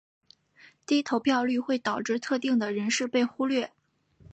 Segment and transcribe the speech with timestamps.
[0.87, 3.71] 低投票率会导致特定的人士被忽略。